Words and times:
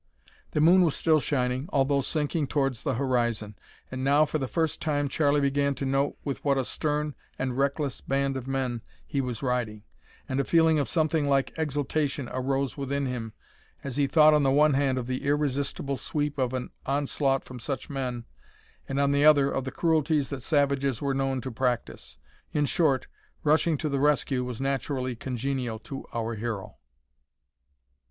The 0.49 0.61
moon 0.61 0.81
was 0.81 0.95
still 0.95 1.19
shining 1.19 1.69
although 1.71 2.01
sinking 2.01 2.47
towards 2.47 2.81
the 2.81 2.95
horizon, 2.95 3.55
and 3.91 4.03
now 4.03 4.25
for 4.25 4.39
the 4.39 4.47
first 4.47 4.81
time 4.81 5.07
Charlie 5.07 5.39
began 5.41 5.75
to 5.75 5.85
note 5.85 6.17
with 6.23 6.43
what 6.43 6.57
a 6.57 6.65
stern 6.65 7.13
and 7.37 7.55
reckless 7.55 8.01
band 8.01 8.35
of 8.35 8.47
men 8.47 8.81
he 9.05 9.21
was 9.21 9.43
riding, 9.43 9.83
and 10.27 10.39
a 10.39 10.43
feeling 10.43 10.79
of 10.79 10.89
something 10.89 11.29
like 11.29 11.53
exultation 11.55 12.27
arose 12.33 12.75
within 12.75 13.05
him 13.05 13.33
as 13.83 13.97
he 13.97 14.07
thought 14.07 14.33
on 14.33 14.41
the 14.41 14.49
one 14.49 14.73
hand 14.73 14.97
of 14.97 15.05
the 15.05 15.23
irresistible 15.23 15.97
sweep 15.97 16.39
of 16.39 16.51
an 16.55 16.71
onslaught 16.87 17.43
from 17.43 17.59
such 17.59 17.87
men, 17.87 18.25
and, 18.89 18.99
on 18.99 19.11
the 19.11 19.23
other, 19.23 19.51
of 19.51 19.65
the 19.65 19.71
cruelties 19.71 20.29
that 20.31 20.41
savages 20.41 20.99
were 20.99 21.13
known 21.13 21.41
to 21.41 21.51
practise. 21.51 22.17
In 22.53 22.65
short, 22.65 23.05
rushing 23.43 23.77
to 23.77 23.87
the 23.87 23.99
rescue 23.99 24.43
was 24.43 24.59
naturally 24.59 25.15
congenial 25.15 25.77
to 25.77 26.07
our 26.11 26.33
hero. 26.33 26.77